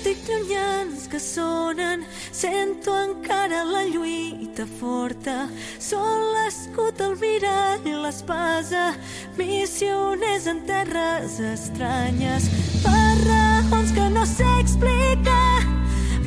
[0.00, 5.34] Estic llunyans que sonen, sento encara la lluita forta.
[5.76, 8.94] Són l'escut, el mirall, l'espasa,
[9.36, 12.48] missioners en terres estranyes.
[12.80, 15.68] Per raons que no sé explicar,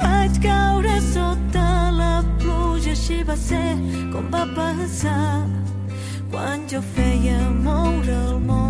[0.00, 1.66] vaig caure sota
[1.98, 3.76] la pluja, així va ser
[4.14, 5.44] com va passar
[6.32, 8.67] quan jo feia moure el món.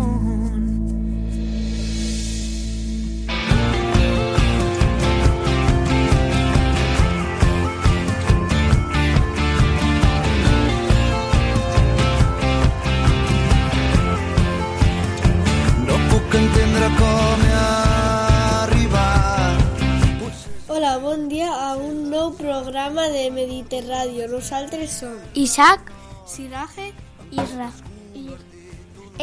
[21.39, 24.25] Dia a un nou programa de Mediterràdio.
[24.27, 25.87] Nosaltres som Isaac
[26.27, 26.89] Siraje,
[27.31, 27.69] Isra.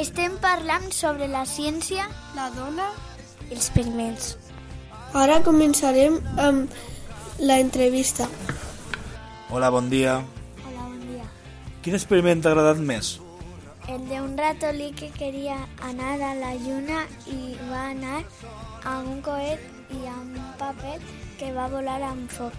[0.01, 2.07] Estem parlant sobre la ciència
[2.39, 2.87] la dona.
[3.51, 4.31] i els experiments.
[5.13, 6.73] Ara començarem amb
[7.45, 8.31] la entrevista.
[9.53, 10.17] Hola, bon dia.
[10.65, 11.29] Hola, bon dia.
[11.85, 13.19] Quin experiment t'ha agradat més?
[13.93, 15.61] El de un ratolí que queria
[15.93, 18.25] anar a la lluna i va anar
[18.89, 20.97] amb un coet i amb un paper
[21.39, 22.55] que va volar amb foc.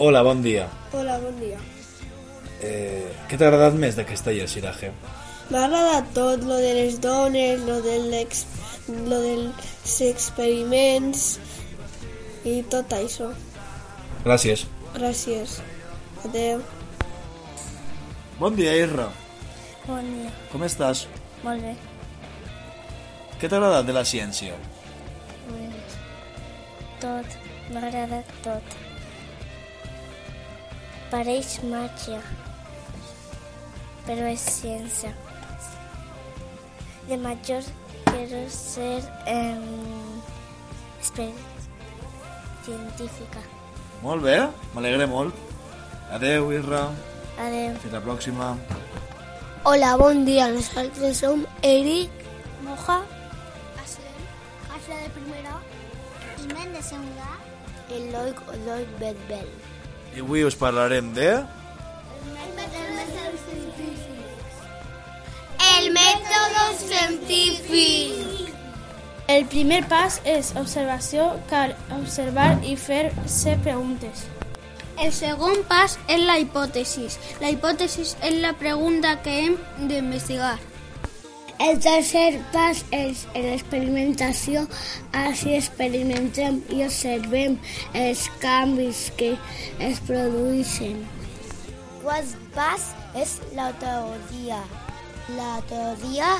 [0.00, 0.66] Hola, bon dia.
[0.96, 1.58] Hola, bon dia.
[2.64, 4.90] Eh, què t'ha agradat més d'aquesta llei, Siraje?
[5.50, 8.44] M'ha agradat tot, lo de les dones, lo, de l'ex,
[8.88, 11.38] lo dels experiments
[12.48, 13.30] i tot això.
[14.24, 14.66] Gràcies.
[14.94, 15.60] Gràcies.
[16.24, 16.64] Adeu.
[18.40, 19.10] Bon dia, Isra.
[19.86, 20.32] Bon dia.
[20.52, 21.06] Com estàs?
[21.44, 21.76] Molt bé.
[23.40, 24.56] Què t'ha agradat de la ciència?
[27.00, 27.36] Tot.
[27.72, 28.74] M'ha agradat tot.
[31.10, 32.18] Pareix màgia,
[34.06, 35.10] però és ciència.
[37.08, 37.64] De major
[38.10, 39.56] quiero ser eh,
[42.64, 43.42] científica.
[44.02, 44.36] Molt bé,
[44.74, 45.34] m'alegré molt.
[46.14, 46.84] Adeu, Isra.
[47.38, 47.74] Adeu.
[47.82, 48.52] Fins la pròxima.
[49.64, 50.50] Hola, bon dia.
[50.52, 52.10] Nosaltres som Eric,
[52.66, 53.00] Moja.
[53.80, 55.69] Asla de primera.
[56.50, 57.28] Imen de segunda.
[57.90, 59.48] Eloi Eloi Bedbel.
[60.16, 61.30] I avui us parlarem de...
[65.78, 68.50] El método científic.
[69.28, 74.26] El primer pas és observació, cal observar i fer-se preguntes.
[74.98, 77.06] El segon pas és la hipòtesi.
[77.40, 79.56] La hipòtesi és la pregunta que hem
[79.86, 80.58] d'investigar.
[81.60, 84.62] El tercer pas és l'experimentació.
[85.12, 87.58] Així experimentem i observem
[88.02, 89.34] els canvis que
[89.90, 91.02] es produeixen.
[92.00, 92.86] Quart pas
[93.22, 94.62] és la teoria.
[95.36, 96.30] La teoria,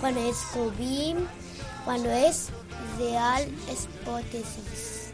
[0.00, 1.22] quan descobrim,
[1.84, 2.48] quan és
[2.98, 5.12] real hipòtesis.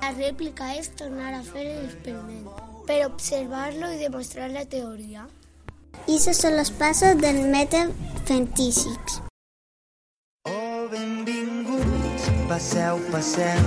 [0.00, 2.48] La rèplica és tornar a fer l'experiment.
[2.88, 5.28] Per observar-lo i demostrar la teoria.
[6.06, 7.50] Esos son los pasos del
[8.26, 9.00] científic.
[10.44, 13.62] Oh, benvinguts, passeu, passeu,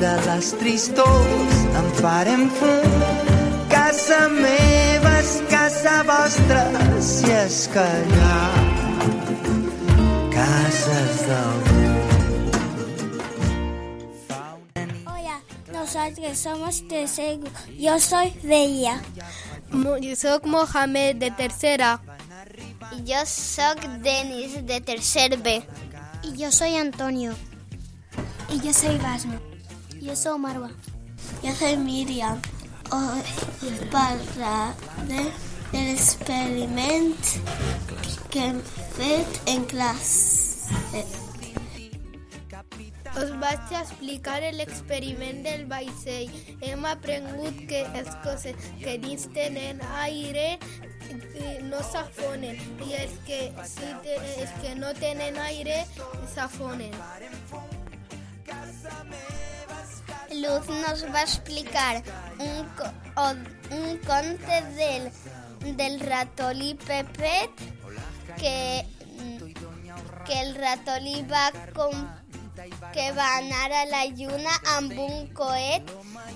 [0.00, 2.96] de les tristors en farem fum.
[3.70, 6.64] Casa meva és casa vostra,
[7.00, 8.40] si és que hi ha
[10.34, 11.58] cases del
[15.06, 15.38] Hola,
[15.72, 17.38] nosotros somos tercer.
[17.78, 19.00] Yo soy Bella.
[19.72, 22.00] Jo soc Mohamed, de tercera.
[22.92, 25.62] Y yo soy Denis, de tercer B.
[26.22, 27.34] Y yo soy Antonio.
[28.50, 29.38] Y yo soy Basmo.
[30.00, 30.70] Yo soy Marwa.
[31.42, 32.40] Yo soy Miriam.
[32.90, 33.22] Hoy
[33.90, 35.32] parlaré
[35.72, 37.16] del experiment
[38.30, 38.60] que hem
[38.96, 41.21] fet en classe.
[43.22, 46.30] Us vaig explicar l'experiment del vaixell.
[46.66, 50.58] Hem aprengut que les coses que dins tenen aire
[51.68, 52.56] no s'afonen
[52.86, 53.38] i els que,
[53.68, 55.82] sí, els que no tenen aire
[56.34, 56.94] s'afonen.
[60.32, 62.02] Luz nos va a explicar
[62.38, 62.92] un, co-
[63.76, 65.10] un conte del,
[65.76, 67.50] del ratolí Pepet
[68.38, 68.86] que,
[70.26, 71.92] que el ratolí va com,
[72.94, 75.90] que va anar a la lluna amb un coet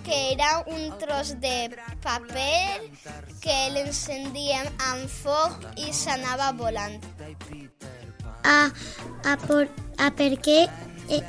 [0.07, 1.57] que era un tros de
[2.03, 2.81] paper
[3.43, 6.99] que l'encendíem amb foc i s'anava volant.
[8.47, 8.71] A,
[9.25, 9.67] a, por,
[9.99, 10.59] a per què
[11.11, 11.23] eh,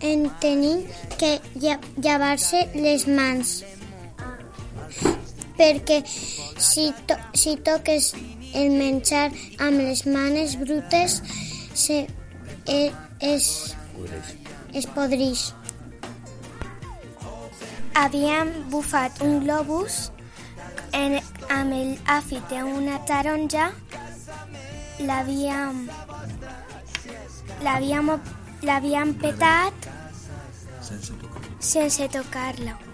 [0.00, 0.84] en tenim
[1.20, 3.58] que llevar-se les mans.
[5.56, 8.12] Perquè si, to, si toques
[8.56, 9.30] el menjar
[9.60, 11.20] amb les mans brutes
[11.76, 12.04] se,
[12.66, 13.76] eh, es,
[14.72, 15.54] es podrís.
[17.96, 20.10] Havíem bufat un globus
[20.92, 23.70] en, amb el afi de una taronja,
[25.00, 25.86] l'havíem
[27.64, 28.12] l'havíem
[28.62, 29.88] l'havíem petat
[30.80, 31.42] Sense tocar.
[31.58, 32.85] sense tocar-lo.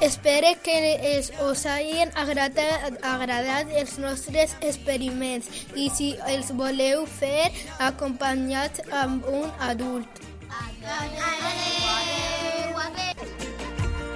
[0.00, 5.46] Espero que es, us hagin agradat, agradat els nostres experiments
[5.76, 10.22] i si els voleu fer acompanyats amb un adult.
[10.50, 11.52] Adéu!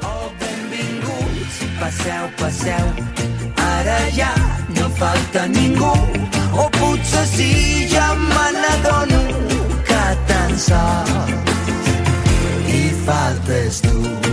[0.06, 2.86] Oh, benvinguts, passeu, passeu.
[3.66, 4.32] Ara ja
[4.76, 5.94] no falta ningú,
[6.52, 7.50] o potser sí,
[7.90, 9.22] ja me n'adono
[9.88, 11.36] que tan sols
[12.70, 14.25] hi faltes tu.